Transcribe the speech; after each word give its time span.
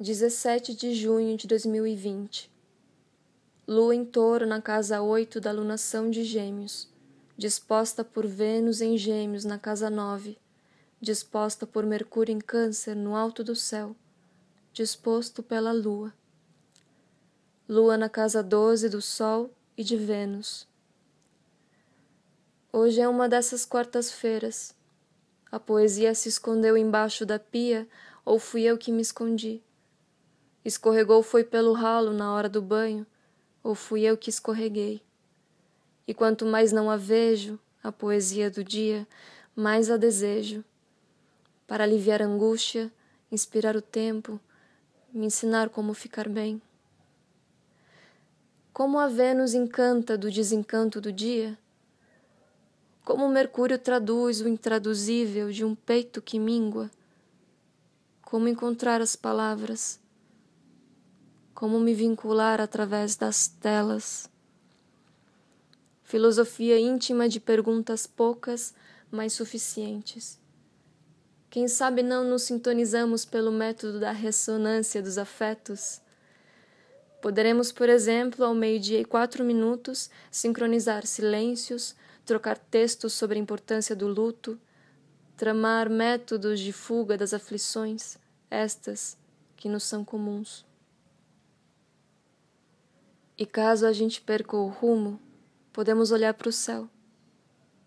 17 0.00 0.76
de 0.76 0.94
junho 0.94 1.36
de 1.36 1.48
2020. 1.48 2.48
Lua 3.66 3.92
em 3.92 4.04
touro 4.04 4.46
na 4.46 4.62
casa 4.62 5.02
8 5.02 5.40
da 5.40 5.50
lunação 5.50 6.08
de 6.08 6.22
Gêmeos, 6.22 6.88
disposta 7.36 8.04
por 8.04 8.24
Vênus 8.24 8.80
em 8.80 8.96
Gêmeos 8.96 9.44
na 9.44 9.58
casa 9.58 9.90
9, 9.90 10.38
disposta 11.00 11.66
por 11.66 11.84
Mercúrio 11.84 12.32
em 12.32 12.38
Câncer 12.38 12.94
no 12.94 13.16
alto 13.16 13.42
do 13.42 13.56
céu, 13.56 13.96
disposto 14.72 15.42
pela 15.42 15.72
Lua. 15.72 16.14
Lua 17.68 17.96
na 17.96 18.08
casa 18.08 18.40
12 18.40 18.88
do 18.88 19.02
Sol 19.02 19.50
e 19.76 19.82
de 19.82 19.96
Vênus. 19.96 20.68
Hoje 22.72 23.00
é 23.00 23.08
uma 23.08 23.28
dessas 23.28 23.66
quartas-feiras. 23.66 24.72
A 25.50 25.58
poesia 25.58 26.14
se 26.14 26.28
escondeu 26.28 26.76
embaixo 26.76 27.26
da 27.26 27.40
pia 27.40 27.84
ou 28.24 28.38
fui 28.38 28.62
eu 28.62 28.78
que 28.78 28.92
me 28.92 29.02
escondi? 29.02 29.60
Escorregou 30.68 31.22
foi 31.22 31.44
pelo 31.44 31.72
ralo 31.72 32.12
na 32.12 32.30
hora 32.34 32.46
do 32.46 32.60
banho, 32.60 33.06
ou 33.62 33.74
fui 33.74 34.02
eu 34.02 34.18
que 34.18 34.28
escorreguei? 34.28 35.00
E 36.06 36.12
quanto 36.12 36.44
mais 36.44 36.72
não 36.72 36.90
a 36.90 36.96
vejo, 36.98 37.58
a 37.82 37.90
poesia 37.90 38.50
do 38.50 38.62
dia, 38.62 39.08
mais 39.56 39.90
a 39.90 39.96
desejo. 39.96 40.62
Para 41.66 41.84
aliviar 41.84 42.20
a 42.20 42.26
angústia, 42.26 42.92
inspirar 43.32 43.76
o 43.76 43.80
tempo, 43.80 44.38
me 45.10 45.24
ensinar 45.24 45.70
como 45.70 45.94
ficar 45.94 46.28
bem. 46.28 46.60
Como 48.70 48.98
a 48.98 49.08
Vênus 49.08 49.54
encanta 49.54 50.18
do 50.18 50.30
desencanto 50.30 51.00
do 51.00 51.10
dia? 51.10 51.58
Como 53.06 53.24
o 53.24 53.30
Mercúrio 53.30 53.78
traduz 53.78 54.42
o 54.42 54.48
intraduzível 54.48 55.50
de 55.50 55.64
um 55.64 55.74
peito 55.74 56.20
que 56.20 56.38
mingua? 56.38 56.90
Como 58.20 58.48
encontrar 58.48 59.00
as 59.00 59.16
palavras? 59.16 59.98
Como 61.58 61.80
me 61.80 61.92
vincular 61.92 62.60
através 62.60 63.16
das 63.16 63.48
telas. 63.48 64.30
Filosofia 66.04 66.78
íntima 66.78 67.28
de 67.28 67.40
perguntas 67.40 68.06
poucas, 68.06 68.72
mas 69.10 69.32
suficientes. 69.32 70.38
Quem 71.50 71.66
sabe 71.66 72.00
não 72.00 72.22
nos 72.22 72.42
sintonizamos 72.42 73.24
pelo 73.24 73.50
método 73.50 73.98
da 73.98 74.12
ressonância 74.12 75.02
dos 75.02 75.18
afetos? 75.18 76.00
Poderemos, 77.20 77.72
por 77.72 77.88
exemplo, 77.88 78.44
ao 78.44 78.54
meio-dia 78.54 79.00
e 79.00 79.04
quatro 79.04 79.42
minutos, 79.42 80.08
sincronizar 80.30 81.04
silêncios, 81.08 81.96
trocar 82.24 82.56
textos 82.56 83.14
sobre 83.14 83.36
a 83.36 83.42
importância 83.42 83.96
do 83.96 84.06
luto, 84.06 84.56
tramar 85.36 85.90
métodos 85.90 86.60
de 86.60 86.72
fuga 86.72 87.18
das 87.18 87.34
aflições, 87.34 88.16
estas 88.48 89.18
que 89.56 89.68
nos 89.68 89.82
são 89.82 90.04
comuns. 90.04 90.68
E 93.38 93.46
caso 93.46 93.86
a 93.86 93.92
gente 93.92 94.20
perca 94.20 94.56
o 94.56 94.66
rumo, 94.66 95.20
podemos 95.72 96.10
olhar 96.10 96.34
para 96.34 96.48
o 96.48 96.52
céu. 96.52 96.90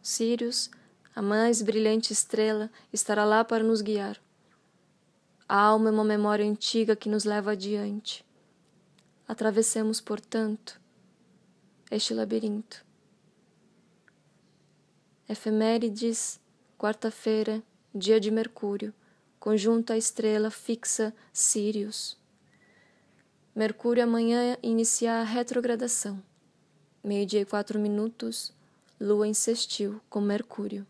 Sirius, 0.00 0.70
a 1.16 1.20
mais 1.20 1.60
brilhante 1.60 2.12
estrela, 2.12 2.70
estará 2.92 3.24
lá 3.24 3.42
para 3.42 3.64
nos 3.64 3.82
guiar. 3.82 4.22
A 5.48 5.60
alma 5.60 5.88
é 5.88 5.92
uma 5.92 6.04
memória 6.04 6.48
antiga 6.48 6.94
que 6.94 7.08
nos 7.08 7.24
leva 7.24 7.52
adiante. 7.52 8.24
Atravessemos, 9.26 10.00
portanto, 10.00 10.80
este 11.90 12.14
labirinto. 12.14 12.86
Efemérides, 15.28 16.40
quarta-feira, 16.78 17.62
dia 17.92 18.20
de 18.20 18.30
Mercúrio, 18.30 18.94
conjunto 19.40 19.92
à 19.92 19.96
estrela 19.96 20.50
fixa 20.52 21.12
Sirius. 21.32 22.21
Mercúrio 23.54 24.02
amanhã 24.02 24.56
inicia 24.62 25.20
a 25.20 25.24
retrogradação. 25.24 26.22
Meio-dia 27.04 27.42
e 27.42 27.44
quatro 27.44 27.78
minutos, 27.78 28.50
Lua 28.98 29.28
insistiu 29.28 30.00
com 30.08 30.22
Mercúrio. 30.22 30.86